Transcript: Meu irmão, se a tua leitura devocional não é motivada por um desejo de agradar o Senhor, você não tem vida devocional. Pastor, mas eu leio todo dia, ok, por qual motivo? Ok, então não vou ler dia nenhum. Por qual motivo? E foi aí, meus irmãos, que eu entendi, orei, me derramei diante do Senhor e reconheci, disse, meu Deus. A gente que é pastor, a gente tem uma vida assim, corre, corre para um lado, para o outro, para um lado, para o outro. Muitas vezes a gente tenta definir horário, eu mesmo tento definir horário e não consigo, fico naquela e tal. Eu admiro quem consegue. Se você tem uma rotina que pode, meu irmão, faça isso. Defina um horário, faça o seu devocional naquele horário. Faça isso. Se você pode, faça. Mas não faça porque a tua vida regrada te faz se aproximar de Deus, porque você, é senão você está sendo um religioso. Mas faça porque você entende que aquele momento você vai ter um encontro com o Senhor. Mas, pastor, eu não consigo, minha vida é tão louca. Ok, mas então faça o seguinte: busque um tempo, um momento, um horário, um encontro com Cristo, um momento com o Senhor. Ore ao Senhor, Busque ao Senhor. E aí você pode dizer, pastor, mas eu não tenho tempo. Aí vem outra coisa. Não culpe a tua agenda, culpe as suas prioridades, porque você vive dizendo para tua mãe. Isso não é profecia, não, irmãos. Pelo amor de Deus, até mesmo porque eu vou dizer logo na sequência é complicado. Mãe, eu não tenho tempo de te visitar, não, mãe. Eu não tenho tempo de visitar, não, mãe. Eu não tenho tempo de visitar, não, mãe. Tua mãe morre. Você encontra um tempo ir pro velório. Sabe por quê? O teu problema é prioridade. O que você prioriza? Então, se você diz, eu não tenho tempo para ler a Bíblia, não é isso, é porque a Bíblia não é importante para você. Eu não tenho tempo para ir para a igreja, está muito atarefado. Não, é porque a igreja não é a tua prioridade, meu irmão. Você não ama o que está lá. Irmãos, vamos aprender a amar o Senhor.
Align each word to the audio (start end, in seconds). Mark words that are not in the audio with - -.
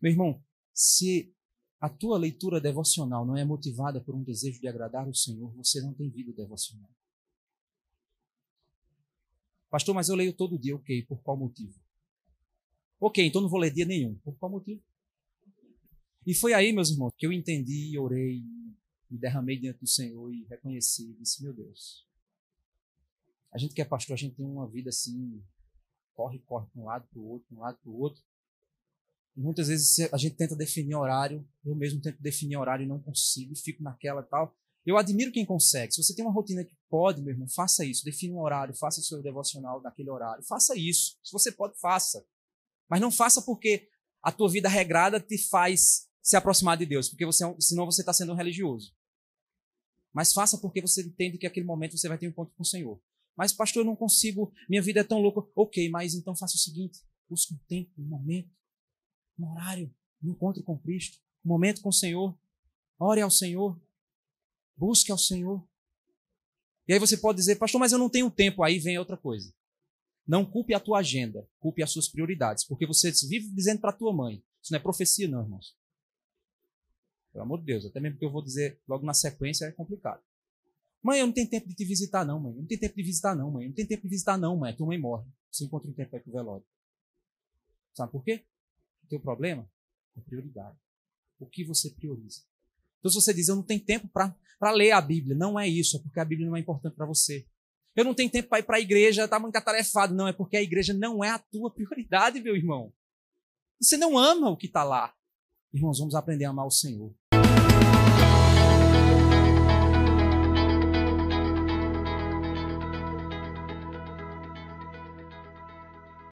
Meu 0.00 0.12
irmão, 0.12 0.42
se 0.72 1.34
a 1.80 1.88
tua 1.88 2.18
leitura 2.18 2.60
devocional 2.60 3.24
não 3.26 3.36
é 3.36 3.44
motivada 3.44 4.00
por 4.00 4.14
um 4.14 4.22
desejo 4.22 4.60
de 4.60 4.68
agradar 4.68 5.08
o 5.08 5.14
Senhor, 5.14 5.52
você 5.54 5.80
não 5.80 5.94
tem 5.94 6.10
vida 6.10 6.32
devocional. 6.32 6.90
Pastor, 9.70 9.94
mas 9.94 10.08
eu 10.08 10.16
leio 10.16 10.32
todo 10.32 10.58
dia, 10.58 10.76
ok, 10.76 11.04
por 11.04 11.20
qual 11.22 11.36
motivo? 11.36 11.78
Ok, 12.98 13.24
então 13.26 13.42
não 13.42 13.48
vou 13.48 13.60
ler 13.60 13.72
dia 13.72 13.84
nenhum. 13.84 14.14
Por 14.18 14.36
qual 14.38 14.50
motivo? 14.50 14.82
E 16.26 16.34
foi 16.34 16.54
aí, 16.54 16.72
meus 16.72 16.90
irmãos, 16.90 17.12
que 17.16 17.26
eu 17.26 17.32
entendi, 17.32 17.98
orei, 17.98 18.42
me 19.10 19.18
derramei 19.18 19.58
diante 19.58 19.80
do 19.80 19.86
Senhor 19.86 20.32
e 20.32 20.44
reconheci, 20.44 21.14
disse, 21.14 21.42
meu 21.42 21.52
Deus. 21.52 22.06
A 23.52 23.58
gente 23.58 23.74
que 23.74 23.80
é 23.80 23.84
pastor, 23.84 24.14
a 24.14 24.16
gente 24.16 24.34
tem 24.34 24.46
uma 24.46 24.68
vida 24.68 24.90
assim, 24.90 25.42
corre, 26.14 26.38
corre 26.40 26.66
para 26.66 26.80
um 26.80 26.84
lado, 26.86 27.06
para 27.08 27.18
o 27.18 27.28
outro, 27.28 27.46
para 27.48 27.56
um 27.56 27.60
lado, 27.60 27.78
para 27.78 27.90
o 27.90 27.98
outro. 27.98 28.22
Muitas 29.36 29.68
vezes 29.68 29.98
a 30.12 30.16
gente 30.16 30.34
tenta 30.34 30.56
definir 30.56 30.94
horário, 30.94 31.46
eu 31.64 31.74
mesmo 31.74 32.00
tento 32.00 32.20
definir 32.20 32.56
horário 32.56 32.84
e 32.84 32.88
não 32.88 32.98
consigo, 32.98 33.54
fico 33.54 33.82
naquela 33.82 34.22
e 34.22 34.24
tal. 34.24 34.56
Eu 34.84 34.96
admiro 34.96 35.32
quem 35.32 35.44
consegue. 35.44 35.92
Se 35.92 36.02
você 36.02 36.14
tem 36.14 36.24
uma 36.24 36.32
rotina 36.32 36.64
que 36.64 36.74
pode, 36.88 37.20
meu 37.20 37.32
irmão, 37.32 37.48
faça 37.48 37.84
isso. 37.84 38.04
Defina 38.04 38.34
um 38.34 38.40
horário, 38.40 38.74
faça 38.74 39.00
o 39.00 39.02
seu 39.02 39.20
devocional 39.20 39.82
naquele 39.82 40.08
horário. 40.08 40.44
Faça 40.44 40.78
isso. 40.78 41.18
Se 41.24 41.32
você 41.32 41.50
pode, 41.50 41.78
faça. 41.78 42.24
Mas 42.88 43.00
não 43.00 43.10
faça 43.10 43.42
porque 43.42 43.88
a 44.22 44.30
tua 44.30 44.48
vida 44.48 44.68
regrada 44.68 45.20
te 45.20 45.36
faz 45.36 46.08
se 46.22 46.36
aproximar 46.36 46.76
de 46.76 46.86
Deus, 46.86 47.08
porque 47.08 47.26
você, 47.26 47.44
é 47.44 47.54
senão 47.60 47.84
você 47.84 48.02
está 48.02 48.12
sendo 48.12 48.32
um 48.32 48.36
religioso. 48.36 48.94
Mas 50.12 50.32
faça 50.32 50.56
porque 50.58 50.80
você 50.80 51.02
entende 51.02 51.36
que 51.36 51.46
aquele 51.46 51.66
momento 51.66 51.98
você 51.98 52.08
vai 52.08 52.16
ter 52.16 52.26
um 52.26 52.30
encontro 52.30 52.54
com 52.56 52.62
o 52.62 52.66
Senhor. 52.66 53.00
Mas, 53.36 53.52
pastor, 53.52 53.82
eu 53.82 53.86
não 53.86 53.94
consigo, 53.94 54.52
minha 54.68 54.80
vida 54.80 55.00
é 55.00 55.04
tão 55.04 55.20
louca. 55.20 55.42
Ok, 55.54 55.90
mas 55.90 56.14
então 56.14 56.34
faça 56.34 56.54
o 56.54 56.58
seguinte: 56.58 57.00
busque 57.28 57.54
um 57.54 57.58
tempo, 57.68 57.90
um 57.98 58.06
momento, 58.06 58.50
um 59.38 59.50
horário, 59.52 59.94
um 60.22 60.30
encontro 60.30 60.62
com 60.62 60.78
Cristo, 60.78 61.18
um 61.44 61.48
momento 61.48 61.80
com 61.80 61.88
o 61.88 61.92
Senhor. 61.92 62.36
Ore 62.98 63.20
ao 63.20 63.30
Senhor, 63.30 63.78
Busque 64.76 65.10
ao 65.10 65.18
Senhor. 65.18 65.66
E 66.86 66.92
aí 66.92 66.98
você 66.98 67.16
pode 67.16 67.38
dizer, 67.38 67.56
pastor, 67.56 67.80
mas 67.80 67.92
eu 67.92 67.98
não 67.98 68.10
tenho 68.10 68.30
tempo. 68.30 68.62
Aí 68.62 68.78
vem 68.78 68.98
outra 68.98 69.16
coisa. 69.16 69.52
Não 70.26 70.44
culpe 70.44 70.74
a 70.74 70.80
tua 70.80 70.98
agenda, 70.98 71.48
culpe 71.58 71.82
as 71.82 71.90
suas 71.90 72.08
prioridades, 72.08 72.64
porque 72.64 72.86
você 72.86 73.10
vive 73.28 73.48
dizendo 73.54 73.80
para 73.80 73.92
tua 73.92 74.12
mãe. 74.12 74.42
Isso 74.60 74.72
não 74.72 74.78
é 74.78 74.82
profecia, 74.82 75.28
não, 75.28 75.42
irmãos. 75.42 75.76
Pelo 77.32 77.44
amor 77.44 77.60
de 77.60 77.66
Deus, 77.66 77.86
até 77.86 78.00
mesmo 78.00 78.16
porque 78.16 78.26
eu 78.26 78.32
vou 78.32 78.42
dizer 78.42 78.80
logo 78.88 79.06
na 79.06 79.14
sequência 79.14 79.66
é 79.66 79.72
complicado. 79.72 80.22
Mãe, 81.02 81.20
eu 81.20 81.26
não 81.26 81.32
tenho 81.32 81.48
tempo 81.48 81.68
de 81.68 81.74
te 81.74 81.84
visitar, 81.84 82.24
não, 82.24 82.40
mãe. 82.40 82.52
Eu 82.52 82.60
não 82.60 82.66
tenho 82.66 82.80
tempo 82.80 82.96
de 82.96 83.02
visitar, 83.02 83.36
não, 83.36 83.50
mãe. 83.50 83.64
Eu 83.64 83.68
não 83.68 83.74
tenho 83.74 83.88
tempo 83.88 84.02
de 84.02 84.08
visitar, 84.08 84.36
não, 84.36 84.56
mãe. 84.56 84.74
Tua 84.74 84.86
mãe 84.86 84.98
morre. 84.98 85.24
Você 85.50 85.64
encontra 85.64 85.88
um 85.88 85.92
tempo 85.92 86.16
ir 86.16 86.20
pro 86.20 86.32
velório. 86.32 86.66
Sabe 87.94 88.10
por 88.10 88.24
quê? 88.24 88.44
O 89.06 89.08
teu 89.08 89.20
problema 89.20 89.70
é 90.16 90.20
prioridade. 90.20 90.76
O 91.38 91.46
que 91.46 91.64
você 91.64 91.90
prioriza? 91.90 92.42
Então, 92.98 93.10
se 93.10 93.14
você 93.14 93.32
diz, 93.32 93.46
eu 93.46 93.54
não 93.54 93.62
tenho 93.62 93.84
tempo 93.84 94.08
para 94.08 94.72
ler 94.72 94.90
a 94.90 95.00
Bíblia, 95.00 95.36
não 95.36 95.58
é 95.58 95.68
isso, 95.68 95.96
é 95.96 96.00
porque 96.00 96.18
a 96.18 96.24
Bíblia 96.24 96.48
não 96.48 96.56
é 96.56 96.60
importante 96.60 96.96
para 96.96 97.06
você. 97.06 97.46
Eu 97.94 98.04
não 98.04 98.14
tenho 98.14 98.30
tempo 98.30 98.48
para 98.48 98.58
ir 98.58 98.64
para 98.64 98.76
a 98.78 98.80
igreja, 98.80 99.24
está 99.24 99.38
muito 99.38 99.54
atarefado. 99.54 100.12
Não, 100.12 100.26
é 100.26 100.32
porque 100.32 100.56
a 100.56 100.62
igreja 100.62 100.92
não 100.92 101.22
é 101.22 101.30
a 101.30 101.38
tua 101.38 101.70
prioridade, 101.70 102.40
meu 102.40 102.56
irmão. 102.56 102.92
Você 103.80 103.96
não 103.96 104.18
ama 104.18 104.50
o 104.50 104.56
que 104.56 104.66
está 104.66 104.82
lá. 104.82 105.14
Irmãos, 105.72 105.98
vamos 105.98 106.14
aprender 106.14 106.46
a 106.46 106.50
amar 106.50 106.66
o 106.66 106.70
Senhor. 106.70 107.14